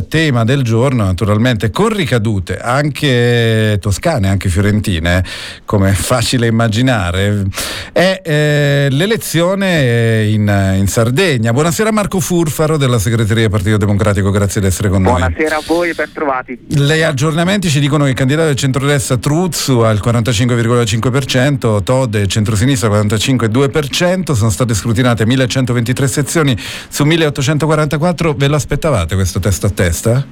Tema 0.00 0.44
del 0.44 0.62
giorno, 0.62 1.04
naturalmente, 1.04 1.70
con 1.70 1.88
ricadute 1.90 2.58
anche 2.58 3.78
toscane, 3.80 4.28
anche 4.28 4.48
fiorentine, 4.48 5.22
come 5.64 5.90
è 5.90 5.92
facile 5.92 6.46
immaginare, 6.46 7.44
è 7.92 8.22
eh, 8.24 8.88
l'elezione 8.90 10.24
in, 10.24 10.74
in, 10.78 10.86
Sardegna. 10.86 11.52
Buonasera 11.52 11.92
Marco 11.92 12.20
Furfaro 12.20 12.76
della 12.78 12.98
segreteria 12.98 13.42
del 13.42 13.50
Partito 13.50 13.76
Democratico, 13.76 14.30
grazie 14.30 14.60
di 14.60 14.66
essere 14.66 14.88
con 14.88 15.02
noi. 15.02 15.18
Buonasera 15.18 15.56
a 15.56 15.62
voi 15.66 15.90
e 15.90 15.94
ben 15.94 16.10
trovati. 16.12 16.58
Gli 16.66 17.02
aggiornamenti 17.02 17.68
ci 17.68 17.80
dicono 17.80 18.04
che 18.04 18.10
il 18.10 18.16
candidato 18.16 18.46
del 18.46 18.56
centrodestra 18.56 19.16
Truzzu 19.18 19.80
al 19.80 20.00
45,5%, 20.02 21.82
Todd 21.82 22.14
e 22.14 22.26
centrosinistra 22.26 22.88
al 22.88 23.06
45,2%, 23.06 24.32
sono 24.32 24.50
state 24.50 24.74
scrutinate 24.74 25.26
1123 25.26 26.08
sezioni 26.08 26.56
su 26.88 27.04
1844. 27.04 28.34
Ve 28.34 28.48
lo 28.48 28.56
aspettavate 28.56 29.14
questo 29.14 29.38
test 29.38 29.64
a 29.64 29.70
test? 29.70 29.81
Testa? 29.82 30.24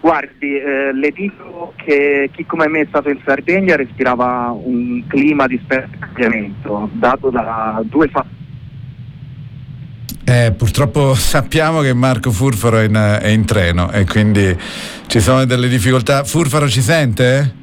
Guardi, 0.00 0.56
eh, 0.56 0.92
le 0.92 1.10
dico 1.10 1.72
che 1.76 2.28
chi 2.32 2.44
come 2.44 2.68
me 2.68 2.80
è 2.80 2.86
stato 2.88 3.08
in 3.08 3.20
Sardegna 3.24 3.76
respirava 3.76 4.50
un 4.50 5.02
clima 5.06 5.46
di 5.46 5.58
specchiamento 5.62 6.90
dato 6.92 7.30
da 7.30 7.82
due 7.84 8.08
fattori. 8.08 8.42
Eh, 10.24 10.52
purtroppo 10.56 11.14
sappiamo 11.16 11.80
che 11.80 11.92
Marco 11.92 12.30
Furfaro 12.30 12.78
è 12.78 12.84
in, 12.84 13.18
è 13.20 13.28
in, 13.28 13.44
treno 13.44 13.90
e 13.92 14.04
quindi 14.04 14.56
ci 15.06 15.20
sono 15.20 15.44
delle 15.44 15.68
difficoltà. 15.68 16.24
Furfaro 16.24 16.68
ci 16.68 16.80
sente? 16.82 17.62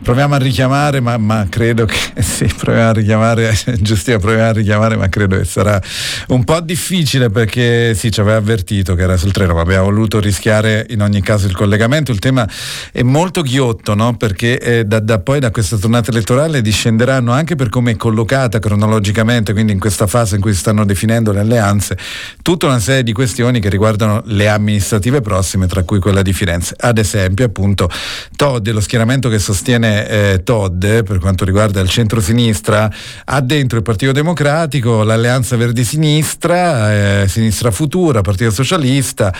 Proviamo 0.00 0.36
a 0.36 0.38
richiamare, 0.38 1.00
ma, 1.00 1.18
ma, 1.18 1.46
credo 1.48 1.84
che 1.84 1.96
sì, 2.22 2.46
proviamo 2.46 2.88
a 2.88 2.92
richiamare, 2.92 3.58
giusto, 3.80 4.18
proviamo 4.18 4.48
a 4.48 4.52
richiamare, 4.52 4.96
ma 4.96 5.08
credo 5.08 5.36
che 5.36 5.44
sarà 5.44 5.80
un 6.28 6.44
po' 6.44 6.60
difficile 6.60 7.28
perché 7.30 7.94
sì, 7.94 8.10
ci 8.10 8.20
aveva 8.20 8.36
avvertito 8.36 8.94
che 8.94 9.02
era 9.02 9.16
sul 9.16 9.32
treno, 9.32 9.54
ma 9.54 9.60
abbiamo 9.60 9.84
voluto 9.84 10.20
rischiare 10.20 10.86
in 10.90 11.02
ogni 11.02 11.20
caso 11.20 11.46
il 11.46 11.54
collegamento. 11.54 12.12
Il 12.12 12.20
tema 12.20 12.48
è 12.92 13.02
molto 13.02 13.42
ghiotto, 13.42 13.94
no? 13.94 14.16
Perché 14.16 14.58
eh, 14.60 14.84
da, 14.84 15.00
da, 15.00 15.18
poi 15.18 15.40
da 15.40 15.50
questa 15.50 15.76
tornata 15.76 16.10
elettorale 16.10 16.62
discenderanno 16.62 17.32
anche 17.32 17.56
per 17.56 17.68
come 17.68 17.92
è 17.92 17.96
collocata 17.96 18.60
cronologicamente, 18.60 19.52
quindi 19.52 19.72
in 19.72 19.80
questa 19.80 20.06
fase 20.06 20.36
in 20.36 20.40
cui 20.40 20.52
si 20.52 20.60
stanno 20.60 20.84
definendo 20.84 21.32
le 21.32 21.40
alleanze, 21.40 21.98
tutta 22.42 22.66
una 22.66 22.78
serie 22.78 23.02
di 23.02 23.12
questioni 23.12 23.60
che 23.60 23.68
riguardano 23.68 24.22
le 24.26 24.48
amministrative 24.48 25.20
prossime, 25.20 25.66
tra 25.66 25.82
cui 25.82 25.98
quella 25.98 26.22
di 26.22 26.32
Firenze. 26.32 26.74
Ad 26.78 26.98
esempio, 26.98 27.44
appunto, 27.44 27.90
Todd, 28.36 28.68
lo 28.68 28.80
schieramento 28.80 29.28
che 29.28 29.38
sostiene 29.38 29.87
eh, 29.88 30.42
Todd 30.42 30.80
per 30.80 31.18
quanto 31.18 31.44
riguarda 31.44 31.80
il 31.80 31.88
centro-sinistra 31.88 32.90
ha 33.24 33.40
dentro 33.40 33.78
il 33.78 33.84
Partito 33.84 34.12
Democratico 34.12 35.02
l'Alleanza 35.02 35.56
Verdi-Sinistra, 35.56 37.22
eh, 37.22 37.28
Sinistra 37.28 37.70
Futura, 37.70 38.20
Partito 38.20 38.50
Socialista, 38.50 39.32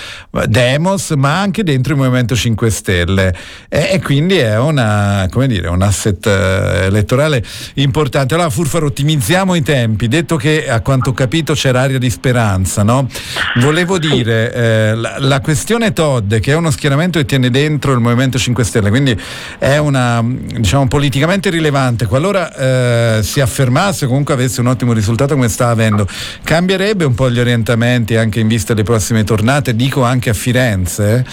Demos, 0.47 1.11
ma 1.11 1.41
anche 1.41 1.63
dentro 1.63 1.93
il 1.93 1.99
Movimento 1.99 2.35
5 2.35 2.71
Stelle 2.71 3.35
e, 3.69 3.91
e 3.93 4.03
quindi 4.03 4.37
è 4.37 4.59
una, 4.59 5.29
dire, 5.47 5.69
un 5.69 5.83
asset 5.83 6.27
eh, 6.27 6.87
elettorale 6.87 7.45
importante. 7.75 8.35
Allora 8.35 8.51
Furfaro 8.51 8.87
ottimizziamo 8.87 9.55
i 9.55 9.63
tempi, 9.63 10.09
detto 10.09 10.37
che 10.37 10.69
a 10.69 10.81
quanto 10.81 11.11
ho 11.11 11.13
capito 11.13 11.55
c'era 11.55 11.83
aria 11.83 11.99
di 11.99 12.11
speranza, 12.11 12.83
no? 12.83 13.09
volevo 13.57 13.99
dire 13.99 14.53
eh, 14.53 14.95
la, 14.95 15.17
la 15.19 15.41
questione 15.41 15.93
Todd 15.93 16.35
che 16.35 16.53
è 16.53 16.55
uno 16.55 16.71
schieramento 16.71 17.19
che 17.19 17.25
tiene 17.25 17.51
dentro 17.51 17.93
il 17.93 18.01
Movimento 18.01 18.39
5 18.39 18.65
Stelle, 18.65 18.89
quindi 18.91 19.19
è 19.59 19.79
una, 19.79 20.25
diciamo, 20.39 20.89
politicamente 20.89 21.51
rilevante, 21.51 22.07
qualora 22.07 22.53
eh, 22.53 23.23
si 23.23 23.41
affermasse 23.41 24.07
comunque 24.07 24.35
avesse 24.35 24.61
un 24.61 24.69
ottimo 24.69 24.93
risultato 24.93 25.35
come 25.35 25.49
sta 25.49 25.69
avendo, 25.69 26.07
cambierebbe 26.43 27.05
un 27.05 27.15
po' 27.15 27.31
gli 27.31 27.39
orientamenti 27.39 28.17
anche 28.17 28.41
in 28.41 28.49
vista 28.49 28.73
delle 28.73 28.85
prossime 28.85 29.25
tornate, 29.25 29.75
dico 29.75 30.03
anche 30.03 30.31
a 30.31 30.35
Firenze? 30.35 31.25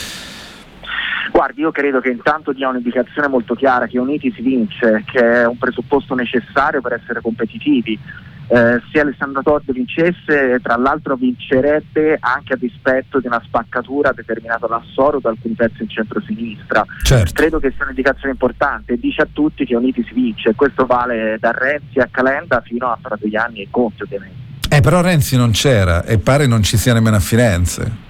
Guardi, 1.32 1.62
io 1.62 1.72
credo 1.72 2.00
che 2.00 2.10
intanto 2.10 2.54
dia 2.54 2.70
un'indicazione 2.70 3.28
molto 3.28 3.56
chiara 3.56 3.88
che 3.88 4.00
Uniti 4.00 4.32
si 4.34 4.42
vince, 4.42 5.04
che 5.06 5.20
è 5.20 5.46
un 5.46 5.58
presupposto 5.58 6.16
necessario 6.16 6.80
per 6.80 6.94
essere 6.94 7.20
competitivi 7.22 8.00
eh, 8.48 8.80
se 8.92 9.00
Alessandro 9.00 9.42
Todd 9.42 9.72
vincesse, 9.72 10.60
tra 10.62 10.76
l'altro 10.76 11.16
vincerebbe 11.16 12.18
anche 12.20 12.54
a 12.54 12.58
dispetto 12.58 13.20
di 13.20 13.28
una 13.28 13.42
spaccatura 13.44 14.12
determinata 14.12 14.68
da 14.68 14.82
Soro 14.94 15.20
da 15.20 15.30
alcuni 15.30 15.56
pezzi 15.56 15.82
in 15.82 15.90
centro-sinistra. 15.90 16.86
Certo. 17.04 17.34
Credo 17.34 17.60
che 17.60 17.72
sia 17.76 17.84
un'indicazione 17.84 18.32
importante, 18.32 18.98
dice 18.98 19.24
a 19.24 19.28
tutti 19.32 19.66
che 19.66 19.76
Uniti 19.76 20.04
si 20.08 20.14
vince, 20.14 20.54
questo 20.54 20.86
vale 20.86 21.38
da 21.40 21.52
Renzi 21.52 22.00
a 22.00 22.08
Calenda 22.12 22.62
fino 22.62 22.88
a 22.88 22.98
Fratelli 23.02 23.36
Anni 23.36 23.62
e 23.62 23.68
Conte 23.72 24.04
ovviamente. 24.04 24.44
Eh, 24.70 24.82
però 24.82 25.02
Renzi 25.02 25.38
non 25.38 25.52
c'era 25.52 26.04
e 26.04 26.20
pare 26.20 26.46
non 26.46 26.62
ci 26.62 26.78
sia 26.78 26.94
nemmeno 26.94 27.16
a 27.16 27.22
Firenze. 27.22 28.04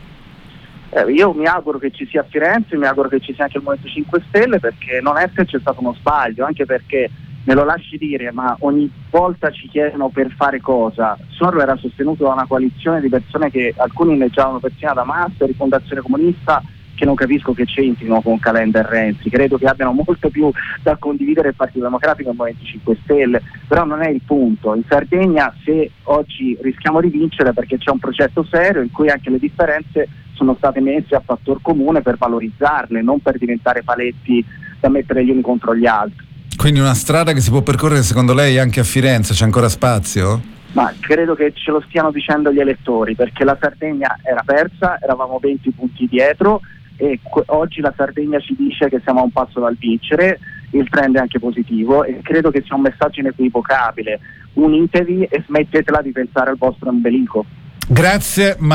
Eh, 0.90 1.12
io 1.12 1.34
mi 1.34 1.46
auguro 1.46 1.78
che 1.78 1.92
ci 1.92 2.08
sia 2.08 2.22
a 2.22 2.26
Firenze, 2.28 2.78
mi 2.78 2.86
auguro 2.86 3.10
che 3.10 3.20
ci 3.20 3.34
sia 3.34 3.46
anche 3.46 3.58
il 3.58 3.64
Movimento 3.64 3.92
5 3.92 4.24
Stelle 4.28 4.60
perché 4.60 5.00
non 5.02 5.18
è 5.18 5.30
che 5.34 5.46
c'è 5.46 5.60
stato 5.60 5.82
uno 5.82 5.94
sbaglio, 5.94 6.46
anche 6.46 6.66
perché 6.66 7.10
me 7.46 7.54
lo 7.54 7.64
lasci 7.64 7.98
dire, 7.98 8.32
ma 8.32 8.56
ogni 8.62 8.90
volta 9.10 9.52
ci 9.52 9.68
chiedono 9.68 10.10
per 10.10 10.32
fare 10.32 10.60
cosa. 10.62 11.18
Sorlo 11.30 11.62
era 11.62 11.76
sostenuto 11.78 12.24
da 12.24 12.34
una 12.34 12.48
coalizione 12.48 13.02
di 13.02 13.10
persone 13.10 13.52
che 13.52 13.74
alcuni 13.78 14.14
inneggiavano 14.14 14.60
persino 14.60 14.94
da 14.94 15.04
Master, 15.04 15.54
Fondazione 15.54 16.02
Comunista, 16.02 16.62
che 16.96 17.06
non 17.06 17.14
capisco 17.14 17.54
che 17.54 17.66
c'entrino 17.66 18.22
con 18.22 18.40
Calenda 18.40 18.80
e 18.80 18.90
Renzi, 18.90 19.30
credo 19.30 19.58
che 19.58 19.68
abbiano 19.68 19.92
molto 19.92 20.30
più 20.30 20.50
da 20.82 20.96
condividere 20.96 21.50
il 21.50 21.56
Partito 21.56 21.84
Democratico 21.84 22.30
e 22.30 22.32
il 22.32 22.38
Movimento 22.38 22.66
5 22.66 22.98
Stelle, 23.04 23.42
però 23.68 23.84
non 23.84 24.02
è 24.02 24.10
il 24.10 24.22
punto. 24.26 24.74
In 24.74 24.84
Sardegna 24.88 25.54
se 25.64 25.92
oggi 26.04 26.58
rischiamo 26.62 27.02
di 27.02 27.10
vincere 27.10 27.54
perché 27.54 27.78
c'è 27.78 27.92
un 27.92 28.00
progetto 28.00 28.44
serio 28.50 28.82
in 28.82 28.92
cui 28.92 29.10
anche 29.10 29.30
le 29.30 29.40
differenze 29.40 30.08
sono 30.34 30.56
state 30.56 30.80
messe 30.80 31.16
a 31.16 31.22
fattor 31.24 31.62
comune 31.62 32.02
per 32.02 32.18
valorizzarle, 32.18 33.02
non 33.02 33.20
per 33.20 33.38
diventare 33.38 33.84
paletti 33.84 34.44
da 34.80 34.90
mettere 34.90 35.24
gli 35.24 35.30
uni 35.30 35.42
contro 35.42 35.76
gli 35.76 35.86
altri. 35.86 36.25
Quindi 36.66 36.82
una 36.82 36.96
strada 36.96 37.32
che 37.32 37.42
si 37.42 37.52
può 37.52 37.62
percorrere 37.62 38.02
secondo 38.02 38.34
lei 38.34 38.58
anche 38.58 38.80
a 38.80 38.84
Firenze, 38.84 39.36
c'è 39.36 39.44
ancora 39.44 39.70
spazio? 39.70 40.42
Ma 40.72 40.92
credo 41.00 41.36
che 41.36 41.54
ce 41.54 41.70
lo 41.70 41.80
stiano 41.86 42.10
dicendo 42.10 42.52
gli 42.52 42.60
elettori, 42.60 43.14
perché 43.14 43.44
la 43.44 43.56
Sardegna 43.62 44.18
era 44.24 44.42
persa, 44.44 44.98
eravamo 45.00 45.38
20 45.40 45.70
punti 45.70 46.08
dietro 46.08 46.62
e 46.98 47.20
oggi 47.50 47.82
la 47.82 47.94
Sardegna 47.96 48.40
ci 48.40 48.56
dice 48.58 48.90
che 48.90 49.00
siamo 49.04 49.20
a 49.20 49.24
un 49.26 49.32
passo 49.32 49.60
dal 49.60 49.76
vincere, 49.78 50.40
il 50.72 50.90
trend 50.90 51.18
è 51.18 51.20
anche 51.20 51.38
positivo 51.38 52.04
e 52.04 52.22
credo 52.24 52.50
che 52.50 52.64
sia 52.66 52.74
un 52.74 52.82
messaggio 52.82 53.20
inequivocabile. 53.20 54.20
Unitevi 54.54 55.26
e 55.26 55.44
smettetela 55.46 56.02
di 56.02 56.12
pensare 56.12 56.50
al 56.50 56.58
vostro 56.58 56.90
ombelico. 56.90 57.46
Grazie. 57.88 58.56
Ma 58.58 58.74